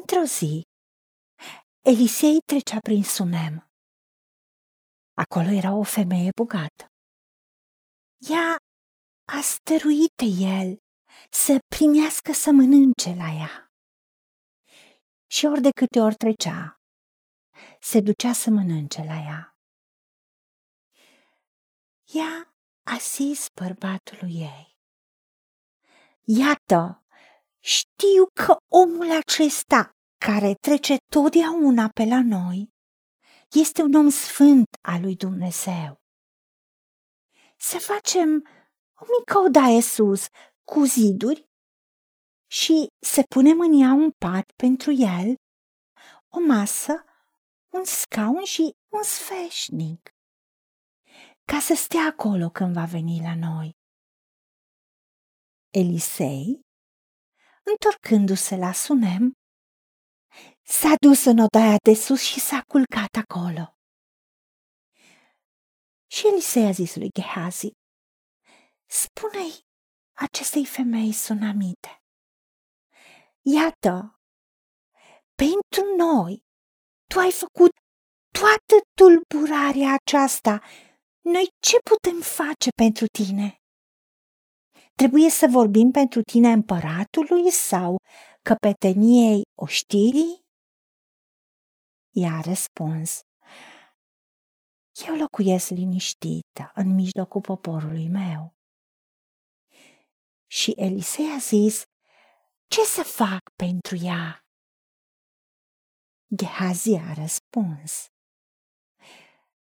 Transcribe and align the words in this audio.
Într-o 0.00 0.24
zi, 0.24 0.62
Elisei 1.80 2.38
trecea 2.50 2.78
prin 2.80 3.04
Sunem. 3.04 3.70
Acolo 5.22 5.48
era 5.60 5.72
o 5.72 5.82
femeie 5.82 6.30
bogată. 6.36 6.84
Ea 8.30 8.56
a 9.36 9.40
stăruit 9.40 10.20
el 10.40 10.78
să 11.30 11.58
primească 11.74 12.32
să 12.32 12.50
mănânce 12.50 13.10
la 13.22 13.28
ea. 13.42 13.72
Și 15.30 15.46
ori 15.46 15.60
de 15.60 15.70
câte 15.70 16.00
ori 16.00 16.14
trecea, 16.14 16.80
se 17.80 18.00
ducea 18.00 18.32
să 18.32 18.50
mănânce 18.50 19.02
la 19.04 19.16
ea. 19.28 19.56
Ea 22.20 22.54
a 22.82 22.96
zis 22.96 23.46
bărbatului 23.54 24.34
ei, 24.34 24.76
Iată, 26.22 27.02
știu 27.76 28.24
că 28.44 28.56
omul 28.72 29.10
acesta 29.16 29.90
care 30.26 30.54
trece 30.54 30.96
totdeauna 31.12 31.88
pe 31.94 32.04
la 32.04 32.22
noi 32.22 32.70
este 33.50 33.82
un 33.82 33.94
om 33.94 34.08
sfânt 34.08 34.66
al 34.80 35.00
lui 35.00 35.16
Dumnezeu. 35.16 36.00
Să 37.56 37.78
facem 37.78 38.28
o 39.00 39.04
mică 39.18 39.38
odaie 39.38 39.80
sus 39.80 40.26
cu 40.64 40.84
ziduri 40.84 41.44
și 42.50 42.86
să 43.06 43.22
punem 43.28 43.60
în 43.60 43.80
ea 43.80 43.92
un 43.92 44.10
pat 44.10 44.52
pentru 44.56 44.90
el, 44.92 45.34
o 46.28 46.40
masă, 46.46 47.04
un 47.72 47.84
scaun 47.84 48.44
și 48.44 48.70
un 48.88 49.02
sfeșnic, 49.02 50.10
ca 51.44 51.58
să 51.60 51.74
stea 51.74 52.06
acolo 52.06 52.48
când 52.48 52.72
va 52.72 52.84
veni 52.84 53.20
la 53.20 53.34
noi. 53.34 53.70
Elisei, 55.70 56.66
întorcându-se 57.70 58.56
la 58.56 58.72
Sunem, 58.72 59.32
s-a 60.62 60.94
dus 61.00 61.24
în 61.24 61.38
odaia 61.38 61.76
de 61.82 61.94
sus 61.94 62.22
și 62.22 62.40
s-a 62.40 62.62
culcat 62.66 63.14
acolo. 63.14 63.76
Și 66.10 66.26
Elisei 66.26 66.66
a 66.66 66.70
zis 66.70 66.96
lui 66.96 67.10
Gehazi, 67.12 67.70
spune-i 68.86 69.60
acestei 70.16 70.66
femei 70.66 71.12
sunamite, 71.12 72.02
iată, 73.42 74.20
pentru 75.34 75.82
noi 75.96 76.44
tu 77.10 77.18
ai 77.18 77.32
făcut 77.32 77.70
toată 78.30 78.74
tulburarea 78.94 79.94
aceasta, 80.00 80.62
noi 81.20 81.46
ce 81.58 81.76
putem 81.90 82.20
face 82.20 82.68
pentru 82.70 83.06
tine? 83.06 83.62
Trebuie 85.00 85.30
să 85.30 85.46
vorbim 85.50 85.90
pentru 85.90 86.20
tine 86.22 86.48
împăratului 86.52 87.50
sau 87.50 87.96
căpeteniei 88.42 89.42
oștirii? 89.54 90.40
Ea 92.10 92.32
a 92.32 92.40
răspuns, 92.40 93.20
eu 95.06 95.14
locuiesc 95.14 95.68
liniștită 95.68 96.70
în 96.74 96.94
mijlocul 96.94 97.40
poporului 97.40 98.08
meu. 98.08 98.54
Și 100.50 100.70
Elisei 100.76 101.32
a 101.34 101.38
zis, 101.38 101.82
ce 102.66 102.80
să 102.80 103.02
fac 103.02 103.40
pentru 103.56 103.96
ea? 103.96 104.38
Gehazi 106.34 106.94
a 106.94 107.12
răspuns, 107.12 108.06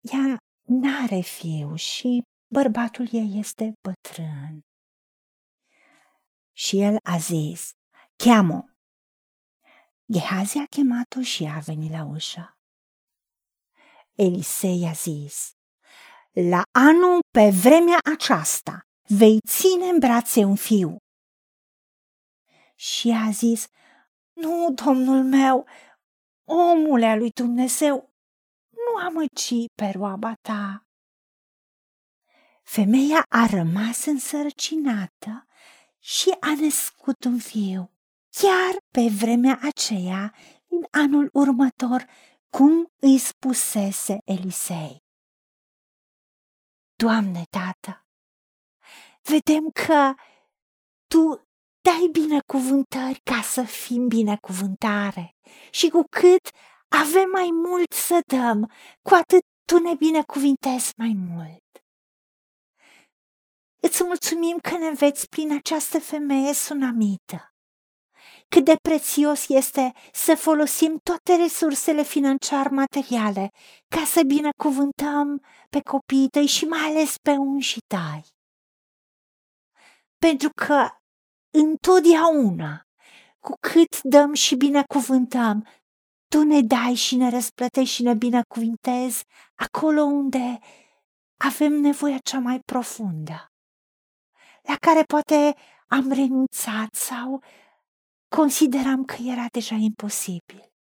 ea 0.00 0.36
n-are 0.62 1.20
fiu 1.20 1.74
și 1.74 2.22
bărbatul 2.52 3.08
ei 3.12 3.38
este 3.38 3.72
bătrân. 3.88 4.60
Și 6.56 6.80
el 6.80 6.96
a 7.02 7.18
zis, 7.18 7.72
cheamă. 8.16 8.64
Gehazi 10.12 10.58
a 10.58 10.64
chemat-o 10.64 11.22
și 11.22 11.44
a 11.44 11.58
venit 11.58 11.90
la 11.90 12.04
ușă. 12.04 12.58
Elisei 14.14 14.86
a 14.88 14.92
zis, 14.92 15.52
la 16.32 16.62
anul 16.70 17.20
pe 17.30 17.50
vremea 17.62 17.98
aceasta 18.14 18.86
vei 19.08 19.38
ține 19.46 19.88
în 19.88 19.98
brațe 19.98 20.44
un 20.44 20.56
fiu. 20.56 20.96
Și 22.74 23.10
a 23.10 23.30
zis, 23.30 23.66
nu, 24.32 24.74
domnul 24.84 25.24
meu, 25.24 25.66
omule 26.44 27.06
al 27.06 27.18
lui 27.18 27.30
Dumnezeu, 27.30 28.14
nu 28.70 29.04
amăci 29.06 29.52
pe 29.74 29.90
roaba 29.94 30.34
ta. 30.40 30.86
Femeia 32.62 33.24
a 33.28 33.46
rămas 33.46 34.04
însărcinată 34.04 35.46
și 36.04 36.36
a 36.40 36.54
născut 36.60 37.24
un 37.24 37.38
fiu. 37.38 37.90
Chiar 38.30 38.76
pe 38.90 39.08
vremea 39.18 39.58
aceea, 39.62 40.34
în 40.68 40.84
anul 40.90 41.28
următor, 41.32 42.04
cum 42.50 42.92
îi 42.98 43.18
spusese 43.18 44.18
Elisei. 44.24 45.02
Doamne, 46.94 47.42
tată, 47.50 48.06
vedem 49.22 49.70
că 49.70 50.14
tu 51.06 51.48
dai 51.80 52.08
binecuvântări 52.12 53.20
ca 53.22 53.42
să 53.42 53.62
fim 53.62 54.08
binecuvântare 54.08 55.36
și 55.70 55.88
cu 55.88 56.02
cât 56.10 56.50
avem 56.88 57.30
mai 57.32 57.48
mult 57.52 57.92
să 57.92 58.20
dăm, 58.26 58.70
cu 59.02 59.14
atât 59.14 59.44
tu 59.64 59.78
ne 59.78 59.94
binecuvintezi 59.94 60.92
mai 60.96 61.14
mult. 61.16 61.63
Îți 63.86 64.04
mulțumim 64.04 64.58
că 64.58 64.78
ne 64.78 64.90
veți 64.90 65.28
prin 65.28 65.52
această 65.52 66.00
femeie 66.00 66.52
sunamită. 66.52 67.54
Cât 68.48 68.64
de 68.64 68.74
prețios 68.82 69.48
este 69.48 69.92
să 70.12 70.34
folosim 70.34 70.98
toate 71.02 71.36
resursele 71.36 72.02
financiar-materiale 72.02 73.50
ca 73.88 74.04
să 74.04 74.22
binecuvântăm 74.26 75.44
pe 75.70 75.80
copiii 75.80 76.28
tăi 76.28 76.46
și 76.46 76.64
mai 76.64 76.80
ales 76.80 77.14
pe 77.22 77.30
unși 77.30 77.78
tai. 77.86 78.24
Pentru 80.18 80.48
că 80.54 80.88
întotdeauna, 81.50 82.82
cu 83.38 83.52
cât 83.60 84.02
dăm 84.02 84.32
și 84.32 84.56
binecuvântăm, 84.56 85.66
tu 86.28 86.42
ne 86.42 86.60
dai 86.60 86.94
și 86.94 87.16
ne 87.16 87.30
răsplătești 87.30 87.94
și 87.94 88.02
ne 88.02 88.14
binecuvintezi 88.14 89.24
acolo 89.54 90.02
unde 90.02 90.58
avem 91.36 91.72
nevoia 91.72 92.18
cea 92.18 92.38
mai 92.38 92.60
profundă 92.60 93.48
la 94.68 94.76
care 94.80 95.02
poate 95.02 95.54
am 95.88 96.12
renunțat 96.12 96.94
sau 96.94 97.42
consideram 98.28 99.04
că 99.04 99.16
era 99.22 99.46
deja 99.52 99.74
imposibil. 99.74 100.72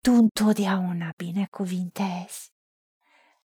Tu 0.00 0.12
întotdeauna 0.12 1.10
binecuvintezi. 1.16 2.52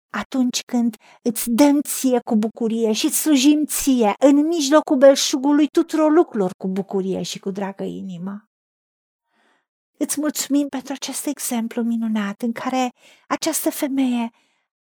Atunci 0.10 0.60
când 0.62 0.96
îți 1.22 1.50
dăm 1.50 1.82
ție 1.82 2.20
cu 2.20 2.36
bucurie 2.36 2.92
și 2.92 3.06
îți 3.06 3.20
slujim 3.20 3.66
ție 3.66 4.14
în 4.20 4.48
mijlocul 4.48 4.98
belșugului 4.98 5.68
tuturor 5.68 6.12
lucrurilor 6.12 6.52
cu 6.58 6.68
bucurie 6.68 7.22
și 7.22 7.40
cu 7.40 7.52
dragă 7.52 7.84
inimă. 7.84 8.44
Îți 9.98 10.20
mulțumim 10.20 10.68
pentru 10.68 10.94
acest 10.94 11.26
exemplu 11.26 11.82
minunat 11.82 12.42
în 12.42 12.52
care 12.52 12.90
această 13.28 13.70
femeie 13.70 14.30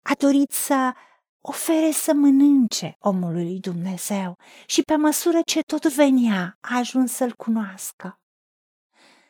a 0.03 0.13
dorit 0.19 0.51
să 0.51 0.93
ofere 1.49 1.91
să 1.91 2.12
mănânce 2.15 2.97
omului 2.99 3.45
lui 3.45 3.61
Dumnezeu 3.61 4.39
și 4.67 4.83
pe 4.83 4.97
măsură 4.97 5.41
ce 5.43 5.61
tot 5.61 5.95
venea 5.95 6.59
a 6.61 6.77
ajuns 6.77 7.12
să-l 7.12 7.33
cunoască. 7.33 8.21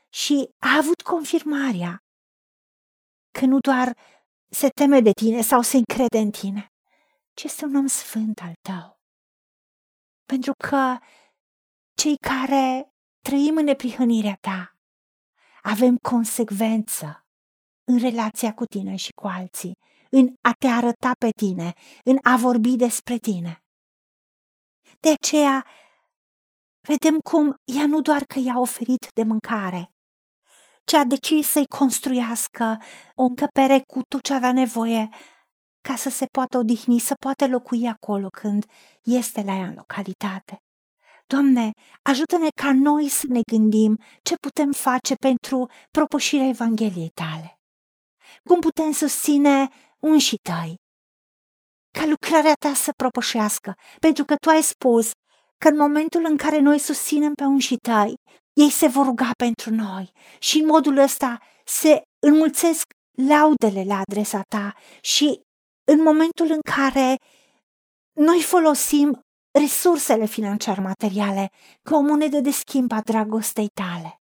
Și 0.09 0.51
a 0.59 0.77
avut 0.77 1.03
confirmarea 1.03 2.05
că 3.39 3.47
nu 3.47 3.59
doar 3.59 3.97
se 4.51 4.69
teme 4.69 5.01
de 5.01 5.11
tine 5.11 5.41
sau 5.41 5.63
se 5.63 5.77
încrede 5.77 6.19
în 6.19 6.31
tine, 6.31 6.73
ci 7.35 7.43
este 7.43 7.65
un 7.65 7.75
om 7.75 7.87
sfânt 7.87 8.41
al 8.41 8.53
tău. 8.61 9.01
Pentru 10.25 10.53
că 10.69 10.97
cei 11.95 12.17
care 12.17 12.93
trăim 13.21 13.57
în 13.57 13.65
neprihănirea 13.65 14.37
ta 14.41 14.77
avem 15.63 15.97
consecvență 15.97 17.27
în 17.85 17.99
relația 17.99 18.55
cu 18.55 18.65
tine 18.65 18.97
și 18.97 19.13
cu 19.13 19.27
alții 19.27 19.79
în 20.11 20.35
a 20.41 20.53
te 20.59 20.67
arăta 20.67 21.13
pe 21.19 21.29
tine, 21.37 21.73
în 22.05 22.19
a 22.23 22.37
vorbi 22.37 22.77
despre 22.77 23.17
tine. 23.17 23.65
De 25.01 25.11
aceea, 25.11 25.67
vedem 26.89 27.19
cum 27.19 27.55
ea 27.65 27.87
nu 27.87 28.01
doar 28.01 28.25
că 28.25 28.39
i-a 28.39 28.59
oferit 28.59 29.09
de 29.15 29.23
mâncare, 29.23 29.91
ci 30.85 30.93
a 30.93 31.05
decis 31.05 31.49
să-i 31.49 31.67
construiască 31.67 32.83
o 33.15 33.23
încăpere 33.23 33.83
cu 33.87 34.01
tot 34.09 34.23
ce 34.23 34.35
avea 34.35 34.53
nevoie 34.53 35.09
ca 35.81 35.97
să 35.97 36.11
se 36.11 36.27
poată 36.27 36.59
odihni, 36.59 36.99
să 36.99 37.15
poată 37.15 37.47
locui 37.47 37.89
acolo 37.89 38.29
când 38.29 38.65
este 39.03 39.43
la 39.43 39.53
ea 39.53 39.67
în 39.67 39.75
localitate. 39.75 40.61
Doamne, 41.27 41.71
ajută-ne 42.03 42.49
ca 42.63 42.73
noi 42.73 43.09
să 43.09 43.27
ne 43.29 43.41
gândim 43.53 43.99
ce 44.23 44.35
putem 44.35 44.73
face 44.73 45.15
pentru 45.15 45.71
propășirea 45.91 46.47
Evangheliei 46.47 47.11
tale. 47.15 47.61
Cum 48.45 48.61
putem 48.61 48.93
susține 48.93 49.69
unși 50.03 50.37
tăi, 50.37 50.75
ca 51.99 52.07
lucrarea 52.07 52.55
ta 52.55 52.75
să 52.75 52.91
propășească, 52.97 53.75
pentru 54.01 54.25
că 54.25 54.35
tu 54.37 54.49
ai 54.49 54.63
spus 54.63 55.11
că 55.59 55.69
în 55.69 55.77
momentul 55.77 56.25
în 56.25 56.37
care 56.37 56.59
noi 56.59 56.79
susținem 56.79 57.33
pe 57.35 57.45
unși 57.45 57.77
tăi, 57.77 58.15
ei 58.53 58.71
se 58.71 58.87
vor 58.87 59.05
ruga 59.05 59.31
pentru 59.37 59.71
noi. 59.71 60.11
Și 60.39 60.59
în 60.59 60.67
modul 60.67 60.97
ăsta 60.97 61.39
se 61.65 62.03
înmulțesc 62.27 62.85
laudele 63.29 63.85
la 63.85 63.99
adresa 63.99 64.41
ta 64.49 64.75
și 65.01 65.41
în 65.85 66.03
momentul 66.03 66.51
în 66.51 66.61
care 66.75 67.17
noi 68.13 68.43
folosim 68.43 69.21
resursele 69.59 70.27
financiar 70.27 70.79
materiale 70.79 71.51
ca 71.83 71.97
o 71.97 72.01
monedă 72.01 72.41
de 72.41 72.51
schimb 72.51 72.93
a 72.93 73.01
dragostei 73.01 73.69
tale. 73.69 74.21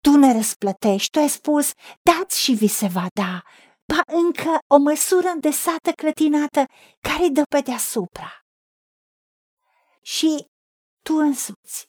Tu 0.00 0.16
ne 0.16 0.32
răsplătești, 0.32 1.10
tu 1.10 1.18
ai 1.18 1.28
spus, 1.28 1.72
dați 2.02 2.40
și 2.40 2.52
vi 2.52 2.66
se 2.66 2.86
va 2.86 3.06
da, 3.14 3.42
ba 3.90 4.02
încă 4.06 4.58
o 4.74 4.78
măsură 4.78 5.28
îndesată 5.28 5.92
clătinată 5.92 6.64
care 7.00 7.28
dă 7.28 7.42
pe 7.48 7.60
deasupra. 7.60 8.30
Și 10.02 10.46
tu 11.04 11.14
însuți 11.14 11.86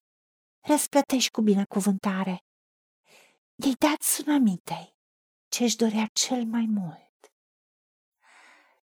răsplătești 0.68 1.32
cu 1.32 1.42
binecuvântare. 1.42 2.44
I-ai 3.64 3.74
dat 3.80 3.98
tsunamitei 3.98 4.96
ce-și 5.48 5.76
dorea 5.76 6.08
cel 6.14 6.46
mai 6.46 6.66
mult. 6.70 7.10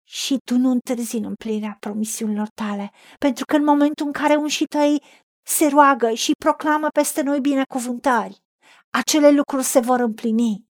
Și 0.04 0.38
tu 0.46 0.58
nu 0.58 0.70
întârzi 0.70 1.16
în 1.16 1.24
împlinirea 1.24 1.78
promisiunilor 1.80 2.48
tale, 2.48 2.92
pentru 3.20 3.46
că 3.46 3.56
în 3.56 3.64
momentul 3.64 4.06
în 4.06 4.12
care 4.12 4.36
unșii 4.36 4.66
tăi 4.66 5.04
se 5.46 5.68
roagă 5.68 6.14
și 6.14 6.32
proclamă 6.44 6.88
peste 6.88 7.22
noi 7.22 7.40
binecuvântări, 7.40 8.44
acele 8.90 9.32
lucruri 9.32 9.64
se 9.64 9.80
vor 9.80 10.00
împlini. 10.00 10.69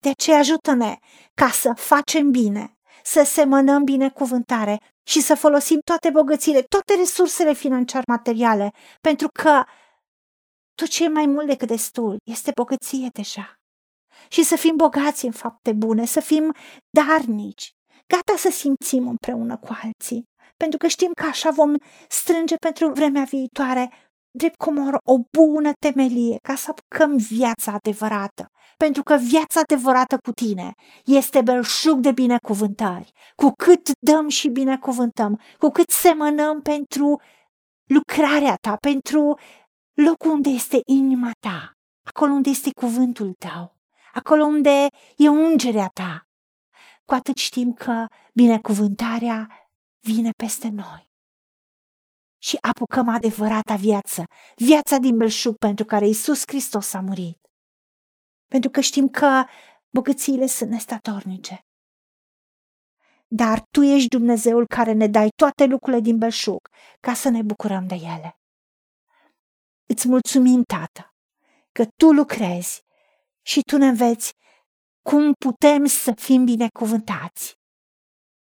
De 0.00 0.08
aceea 0.08 0.38
ajută-ne? 0.38 0.96
Ca 1.34 1.50
să 1.50 1.72
facem 1.76 2.30
bine, 2.30 2.78
să 3.02 3.22
semănăm 3.22 3.84
binecuvântare 3.84 4.78
și 5.06 5.20
să 5.20 5.34
folosim 5.34 5.78
toate 5.84 6.10
bogățiile, 6.10 6.62
toate 6.62 6.94
resursele 6.94 7.52
financiar 7.52 8.02
materiale, 8.06 8.72
pentru 9.00 9.28
că 9.28 9.64
tot 10.74 10.88
ce 10.88 11.04
e 11.04 11.08
mai 11.08 11.26
mult 11.26 11.46
decât 11.46 11.68
destul 11.68 12.16
este 12.24 12.50
bogăție 12.54 13.08
deja. 13.12 13.54
Și 14.28 14.42
să 14.42 14.56
fim 14.56 14.76
bogați 14.76 15.24
în 15.24 15.32
fapte 15.32 15.72
bune, 15.72 16.04
să 16.04 16.20
fim 16.20 16.54
darnici, 16.90 17.70
gata 18.06 18.34
să 18.36 18.50
simțim 18.50 19.08
împreună 19.08 19.56
cu 19.56 19.68
alții, 19.82 20.24
pentru 20.56 20.78
că 20.78 20.86
știm 20.86 21.10
că 21.20 21.26
așa 21.26 21.50
vom 21.50 21.74
strânge 22.08 22.54
pentru 22.56 22.92
vremea 22.92 23.24
viitoare 23.24 23.90
drept 24.30 24.56
comor 24.56 24.96
o 25.04 25.18
bună 25.38 25.70
temelie 25.78 26.36
ca 26.42 26.54
să 26.54 26.70
apucăm 26.70 27.16
viața 27.16 27.72
adevărată, 27.72 28.46
pentru 28.84 29.02
că 29.02 29.16
viața 29.16 29.60
adevărată 29.60 30.16
cu 30.16 30.32
tine 30.32 30.74
este 31.04 31.40
belșug 31.42 31.98
de 31.98 32.12
binecuvântări. 32.12 33.12
Cu 33.34 33.50
cât 33.50 33.90
dăm 33.98 34.28
și 34.28 34.48
binecuvântăm, 34.48 35.40
cu 35.58 35.68
cât 35.68 35.90
semănăm 35.90 36.60
pentru 36.60 37.20
lucrarea 37.84 38.54
ta, 38.60 38.76
pentru 38.76 39.38
locul 39.94 40.30
unde 40.30 40.48
este 40.48 40.80
inima 40.84 41.30
ta, 41.40 41.72
acolo 42.02 42.32
unde 42.32 42.50
este 42.50 42.70
cuvântul 42.72 43.32
tău, 43.38 43.76
acolo 44.12 44.44
unde 44.44 44.86
e 45.16 45.28
ungerea 45.28 45.88
ta, 45.92 46.26
cu 47.04 47.14
atât 47.14 47.36
știm 47.36 47.72
că 47.72 48.06
binecuvântarea 48.34 49.68
vine 50.00 50.30
peste 50.36 50.68
noi. 50.68 51.08
Și 52.38 52.56
apucăm 52.60 53.08
adevărata 53.08 53.74
viață, 53.74 54.24
viața 54.56 54.96
din 54.96 55.16
belșug 55.16 55.56
pentru 55.56 55.84
care 55.84 56.06
Isus 56.06 56.42
Hristos 56.46 56.92
a 56.94 57.00
murit. 57.00 57.49
Pentru 58.50 58.70
că 58.70 58.80
știm 58.80 59.08
că 59.08 59.44
bogățiile 59.90 60.46
sunt 60.46 60.70
nestatornice. 60.70 61.64
Dar 63.26 63.60
Tu 63.70 63.82
ești 63.82 64.08
Dumnezeul 64.08 64.66
care 64.66 64.92
ne 64.92 65.06
dai 65.06 65.28
toate 65.36 65.64
lucrurile 65.64 66.02
din 66.02 66.18
belșug 66.18 66.68
ca 67.00 67.14
să 67.14 67.28
ne 67.28 67.42
bucurăm 67.42 67.86
de 67.86 67.94
ele. 67.94 68.38
Îți 69.86 70.08
mulțumim, 70.08 70.62
Tată, 70.62 71.14
că 71.72 71.84
Tu 71.96 72.12
lucrezi 72.12 72.82
și 73.42 73.60
Tu 73.60 73.76
ne 73.76 73.86
înveți 73.86 74.32
cum 75.02 75.32
putem 75.32 75.84
să 75.84 76.12
fim 76.16 76.44
binecuvântați, 76.44 77.54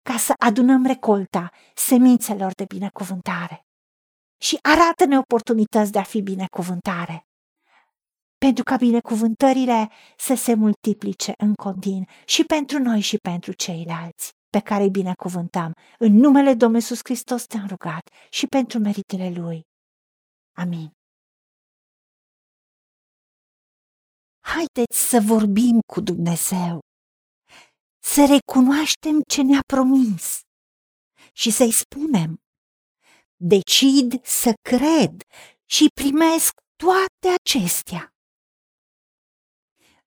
ca 0.02 0.16
să 0.16 0.32
adunăm 0.38 0.86
recolta 0.86 1.50
semințelor 1.74 2.52
de 2.52 2.64
binecuvântare. 2.64 3.66
Și 4.40 4.58
arată-ne 4.62 5.18
oportunități 5.18 5.92
de 5.92 5.98
a 5.98 6.02
fi 6.02 6.22
binecuvântare, 6.22 7.27
pentru 8.38 8.64
ca 8.64 8.76
binecuvântările 8.76 9.90
să 10.16 10.34
se 10.34 10.54
multiplice 10.54 11.32
în 11.36 11.54
continuu 11.54 12.04
și 12.24 12.44
pentru 12.44 12.78
noi 12.78 13.00
și 13.00 13.16
pentru 13.16 13.52
ceilalți 13.52 14.32
pe 14.50 14.60
care 14.60 14.82
îi 14.82 14.90
binecuvântăm. 14.90 15.72
În 15.98 16.12
numele 16.12 16.54
Domnului 16.54 16.80
Iisus 16.80 16.98
Hristos 17.02 17.44
te-am 17.44 17.66
rugat 17.66 18.10
și 18.30 18.46
pentru 18.46 18.78
meritele 18.78 19.30
Lui. 19.30 19.62
Amin. 20.56 20.90
Haideți 24.40 25.08
să 25.08 25.20
vorbim 25.20 25.80
cu 25.92 26.00
Dumnezeu, 26.00 26.78
să 28.02 28.26
recunoaștem 28.36 29.20
ce 29.28 29.42
ne-a 29.42 29.60
promis 29.66 30.40
și 31.32 31.50
să-i 31.50 31.72
spunem, 31.72 32.36
decid 33.36 34.24
să 34.24 34.52
cred 34.68 35.22
și 35.66 35.86
primesc 36.00 36.52
toate 36.76 37.36
acestea. 37.40 38.12